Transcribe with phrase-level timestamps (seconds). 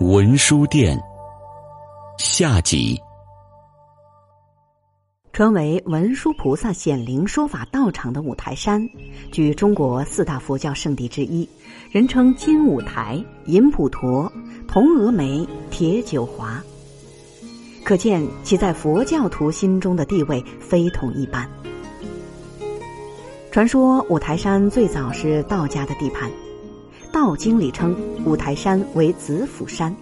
[0.00, 0.96] 文殊殿
[2.18, 2.96] 下集。
[5.32, 8.80] 传为文殊菩萨显灵说法道场的五台山，
[9.32, 11.48] 居中国四大佛教圣地之一，
[11.90, 14.32] 人称金五台、银普陀、
[14.68, 16.62] 铜峨眉、铁九华，
[17.82, 21.50] 可见其在佛教徒心中的地位非同一般。
[23.50, 26.30] 传说五台山最早是道家的地盘，
[27.12, 29.94] 《道经》里称五台山为子府山，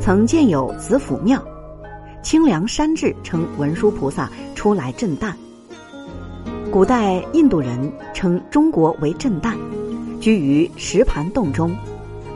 [0.00, 1.42] 曾建有子府庙。
[2.22, 5.32] 清凉山志称文殊菩萨出来震旦。
[6.70, 9.56] 古代印度人称中国为震旦，
[10.20, 11.76] 居于石盘洞中，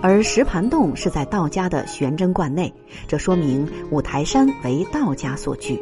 [0.02, 2.72] 而石盘洞是在道家的玄真观内，
[3.06, 5.80] 这说明五台山为道家所居。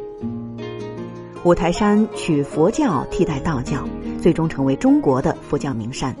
[1.43, 3.83] 五台山取佛教替代道教，
[4.21, 6.15] 最终成为中国的佛教名山，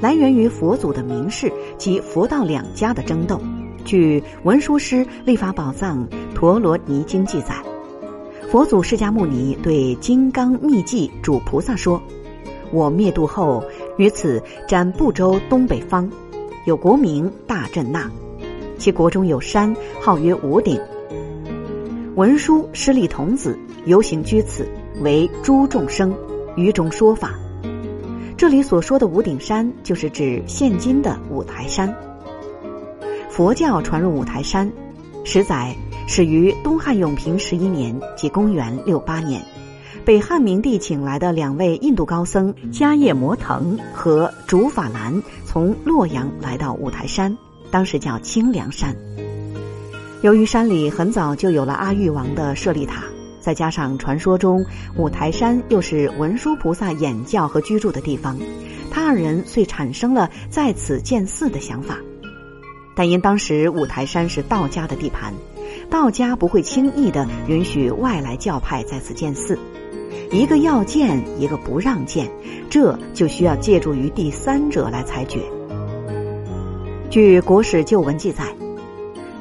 [0.00, 3.40] 来源于佛祖的名士及佛道两家的争斗。
[3.84, 7.54] 据文殊师立法宝藏陀罗尼经记载，
[8.50, 12.02] 佛祖释迦牟尼对金刚密记主菩萨说
[12.72, 13.62] ：“我灭度后，
[13.96, 16.10] 于此占部洲东北方，
[16.66, 18.10] 有国名大震那，
[18.76, 20.80] 其国中有山，号曰五顶。
[22.16, 24.68] 文殊师利童子游行居此，
[25.00, 26.12] 为诸众生
[26.56, 27.38] 于中说法。
[28.36, 31.94] 这里所说的五顶山，就是指现今的五台山。”
[33.30, 34.70] 佛教传入五台山，
[35.24, 35.74] 史载
[36.06, 39.42] 始于东汉永平十一年，即公元六八年，
[40.04, 47.36] 北汉明帝请来的两位印度高僧迦叶摩腾和竺法兰从洛阳来到五台山，
[47.70, 48.94] 当时叫清凉山。
[50.22, 53.04] 由于山里很早就有了阿育王的舍利塔，
[53.46, 54.66] 再加上传说中
[54.96, 58.36] 五台山又是文殊菩萨演教和居住的地方，
[58.90, 61.96] 他二人遂产生了在此建寺的想法。
[62.96, 65.32] 但因当时五台山是道家的地盘，
[65.88, 69.56] 道家不会轻易的允许外来教派在此建寺，
[70.32, 72.28] 一个要建，一个不让建，
[72.68, 75.38] 这就需要借助于第三者来裁决。
[77.10, 78.44] 据《国史旧文》记载，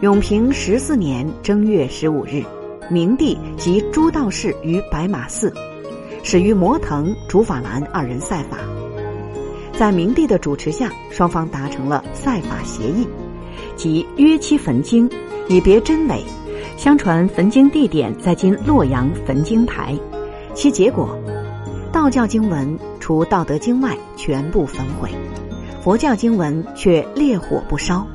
[0.01, 2.43] 永平十四年正月十五日，
[2.89, 5.51] 明帝及诸道士于白马寺，
[6.23, 8.59] 始于摩腾、竺法兰二人赛法，
[9.73, 13.07] 在明帝的主持下，双方达成了赛法协议。
[13.75, 15.09] 即约期焚经，
[15.47, 16.23] 以别真伪。
[16.77, 19.97] 相传焚经地点在今洛阳焚经台，
[20.53, 21.17] 其结果，
[21.91, 25.09] 道教经文除《道德经》外全部焚毁，
[25.81, 28.05] 佛教经文却烈火不烧。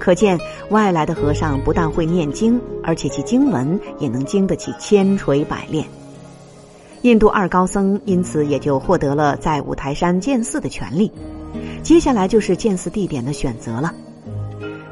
[0.00, 0.36] 可见
[0.70, 5.86] 外来的和尚不但会念经，而且其经文也能经得起千锤百炼。
[7.02, 11.12] 印度二高僧因此也就获得了在五台山建寺的权利。
[11.82, 13.94] 接下来就是建寺地点的选择了。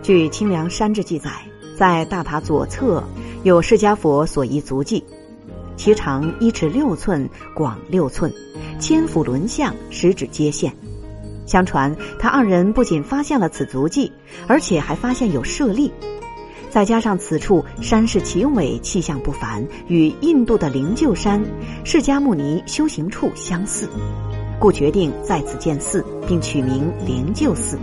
[0.02, 1.30] 据《清凉山志》记载，
[1.76, 3.02] 在大塔左侧
[3.42, 5.04] 有释迦佛所遗足迹，
[5.76, 8.32] 其长一尺六寸，广六寸，
[8.80, 10.72] 千府轮相，十指接线。
[11.48, 14.12] 相传他二人不仅发现了此足迹，
[14.46, 15.90] 而且还发现有舍利，
[16.68, 21.42] 再加上此处山势奇伟，气象不凡，与印度的灵鹫山、
[21.84, 23.88] 释迦牟尼修行处相似，
[24.60, 27.78] 故决定在此建寺，并取名灵鹫寺。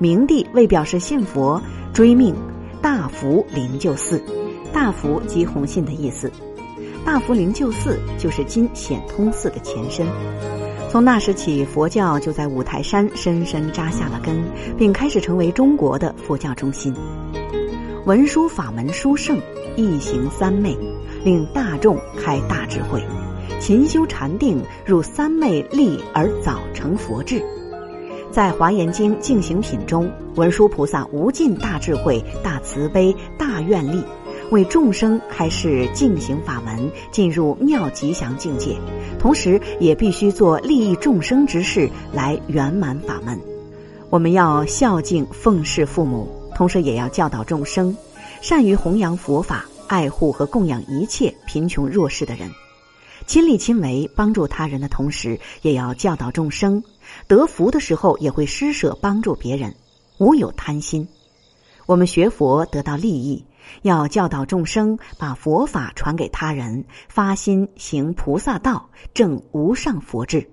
[0.00, 1.62] 明帝为表示信佛，
[1.94, 2.34] 追命
[2.82, 4.20] 大福灵鹫寺。
[4.72, 6.30] 大福即弘信的意思。
[7.04, 10.06] 大福灵鹫寺就是今显通寺的前身。
[10.90, 14.42] 从那时起，佛教就在五台山深深扎下了根，
[14.78, 16.94] 并开始成为中国的佛教中心。
[18.06, 19.38] 文殊法门殊胜，
[19.76, 20.74] 一行三昧，
[21.22, 23.02] 令大众开大智慧，
[23.60, 27.42] 勤修禅定，入三昧力而早成佛智。
[28.30, 34.02] 在《华严经·净行品》中，文殊菩萨无尽大智慧、大慈悲、大愿力，
[34.50, 38.76] 为众生开示净行法门，进入妙吉祥境界，
[39.18, 43.38] 同时也必须做利益众生之事来圆满法门。
[44.08, 47.94] 我们要孝敬奉事父母，同时也要教导众生，
[48.40, 52.50] 善于弘扬佛法，爱护和供养一切贫穷弱势的人。
[53.26, 56.82] 亲力亲为帮助他人的同时，也要教导众生。
[57.26, 59.74] 得福的时候，也会施舍帮助别人，
[60.16, 61.06] 无有贪心。
[61.88, 63.46] 我们学佛得到利益，
[63.80, 70.50] 要教导众生，把佛法传给他人，发心行菩萨道，证无上佛智。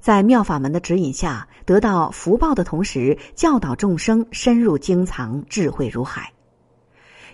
[0.00, 6.32] 在妙法门的指引下，得到福报的同时，教导众生深入经藏，智慧如海。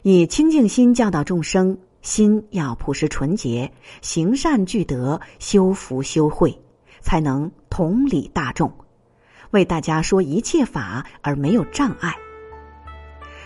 [0.03, 1.79] 以清净心教导众生。
[2.03, 3.73] 心要朴实纯洁，
[4.03, 6.61] 行善聚德，修福修慧，
[7.01, 8.71] 才能同理大众，
[9.53, 12.15] 为大家说一切法而没有障碍。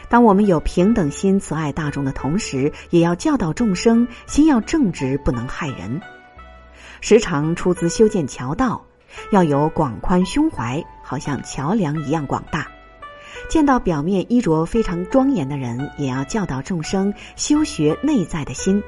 [0.08, 6.00] 当我们有平等心、慈爱大众的同时，也要教导众生，心要正直，不能害人。
[7.00, 8.84] 时常出资修建桥道，
[9.30, 12.66] 要有广宽胸怀，好像桥梁一样广大。
[13.48, 18.82] 见到表面衣着非常庄严的人，也要教导众生修学内在的心，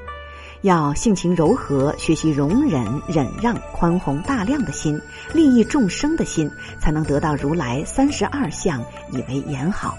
[0.61, 4.99] 要性情柔和，学习容忍、忍让、宽宏大量的心，
[5.33, 9.95] 利益众生的心，才能得到如来三十二相，以为言好。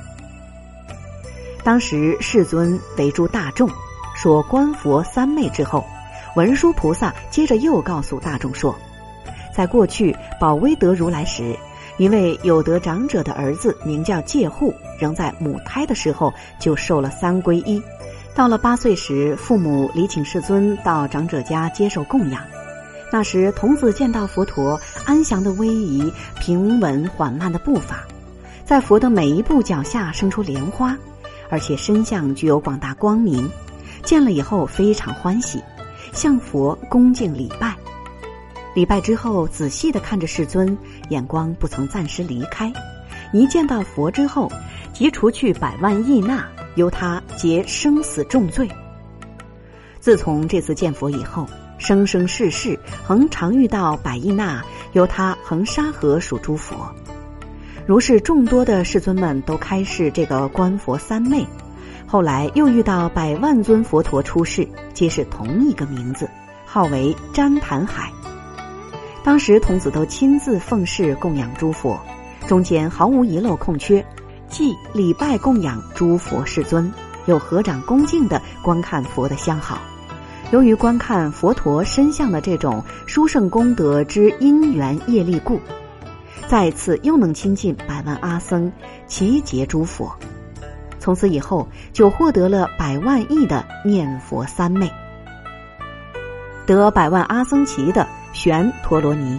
[1.64, 3.70] 当时世尊围住大众，
[4.14, 5.85] 说观佛三昧之后，
[6.35, 8.75] 文殊菩萨接着又告诉大众说，
[9.55, 11.56] 在过去宝威德如来时。
[11.99, 17.81] 一位有德长者的儿子名叫戒护，仍在母胎的时候就受了三皈依。
[18.35, 22.43] 到了八岁时，父母礼请世尊到长者家接受供养。
[23.12, 26.11] 那时，童子见到佛陀安详的威仪、
[26.41, 28.05] 平稳缓慢的步伐，
[28.65, 30.97] 在佛的每一步脚下生出莲花，
[31.52, 33.49] 而且身相具有广大光明。
[34.02, 35.62] 见了以后非常欢喜，
[36.12, 37.76] 向佛恭敬礼拜。
[38.75, 40.76] 礼拜之后，仔细的看着世尊，
[41.10, 42.72] 眼光不曾暂时离开。
[43.32, 44.50] 一见到佛之后，
[44.93, 46.44] 即除去百万亿那，
[46.75, 48.69] 由他结生死重罪。
[50.00, 51.46] 自从这次见佛以后，
[51.78, 54.64] 生生世世恒常遇到百亿那，
[54.94, 56.93] 由他恒沙河属诸佛。
[57.93, 61.47] 如是众多的世尊们都开示这个观佛三昧，
[62.06, 66.27] 后来又遇到百万尊佛陀出世，皆是同一个名字，
[66.65, 68.11] 号为旃檀海。
[69.23, 72.00] 当时童子都亲自奉事供养诸佛，
[72.47, 74.03] 中间毫无遗漏空缺，
[74.49, 76.91] 既礼拜供养诸佛世尊，
[77.27, 79.79] 又合掌恭敬的观看佛的相好。
[80.50, 85.61] 由于观看佛陀身相的这种殊胜功德之因缘业力故，
[86.49, 88.70] 再次又能亲近百万阿僧
[89.06, 90.14] 齐结诸佛，
[90.99, 94.90] 从此以后就获得了百万亿的念佛三昧，
[96.67, 98.06] 得百万阿僧祇的。
[98.34, 99.38] 玄陀罗尼，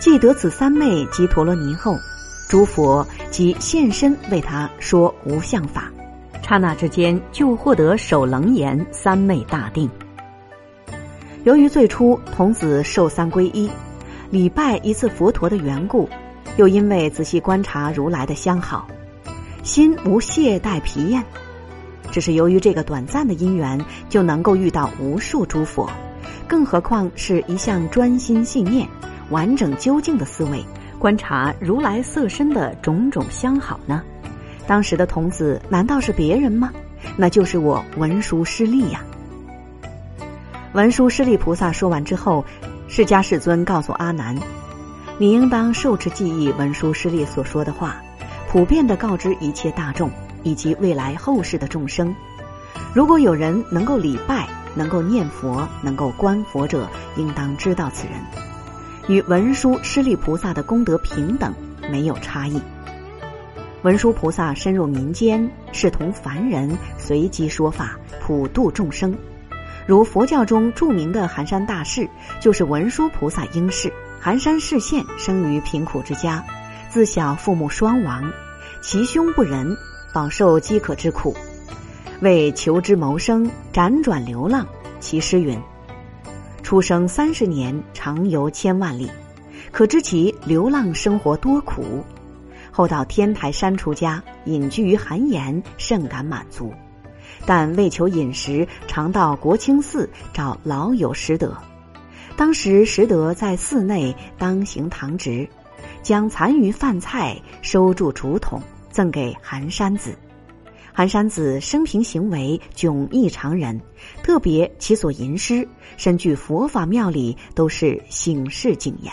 [0.00, 1.94] 既得此三昧及陀罗尼后，
[2.48, 5.88] 诸佛即现身为他说无相法，
[6.42, 9.88] 刹那之间就获得首楞严三昧大定。
[11.44, 13.70] 由于最初童子受三皈依，
[14.30, 16.08] 礼拜一次佛陀的缘故，
[16.56, 18.86] 又因为仔细观察如来的相好，
[19.64, 21.20] 心无懈怠疲厌，
[22.12, 25.90] 只是由于这个短暂的因缘，就能够遇到无数诸佛。
[26.46, 28.86] 更何况是一项专心信念、
[29.30, 30.64] 完整究竟的思维，
[30.96, 34.00] 观察如来色身的种种相好呢？
[34.64, 36.72] 当时的童子难道是别人吗？
[37.16, 39.04] 那就是我文殊师利呀！
[40.72, 42.44] 文殊师利菩萨说完之后，
[42.90, 44.36] 释迦世尊告诉阿难
[45.16, 48.02] ：“你应当受持记忆文殊师利所说的话，
[48.50, 50.10] 普遍的告知一切大众
[50.42, 52.14] 以及未来后世的众生。
[52.92, 54.46] 如果有人能够礼拜。”
[54.76, 58.14] 能够念佛、能够观佛者，应当知道此人
[59.08, 61.52] 与文殊师利菩萨的功德平等，
[61.90, 62.62] 没有差异。
[63.82, 69.12] 文殊菩萨深入民间，视同凡人，随机说法，普度众生。
[69.90, 72.08] 如佛教中著名的寒山大士，
[72.38, 73.92] 就是文殊菩萨应世。
[74.20, 76.44] 寒山示现生于贫苦之家，
[76.88, 78.32] 自小父母双亡，
[78.80, 79.76] 其兄不仁，
[80.14, 81.34] 饱受饥渴之苦。
[82.20, 84.64] 为求知谋生，辗转流浪。
[85.00, 85.60] 其诗云
[86.62, 89.10] ：“出生三十年，常游千万里，
[89.72, 92.04] 可知其流浪生活多苦。
[92.70, 96.72] 后到天台山出家，隐居于寒岩，甚感满足。
[97.46, 101.56] 但为求饮食，常到国清寺找老友拾得。
[102.36, 105.48] 当时拾得在寺内当行堂职，
[106.02, 110.16] 将残余饭菜收住竹筒，赠给寒山子。”
[110.92, 113.80] 寒山子生平行为迥异常人，
[114.22, 119.12] 特别其所吟诗，身具佛法妙理，都是醒世警言。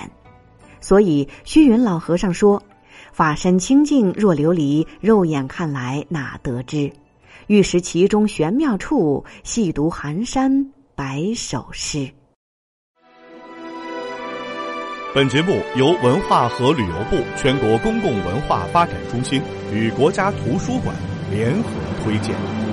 [0.82, 2.62] 所以虚云老和尚说
[3.14, 6.92] ：“法身清净若琉璃，肉眼看来哪得知？
[7.48, 12.10] 欲识其中玄妙处，细读寒山百首诗。”
[15.16, 19.42] 本节目由文化和旅游部全国公共文化发展中心
[19.74, 20.96] 与国家图书馆。
[21.30, 21.70] 联合
[22.04, 22.67] 推荐。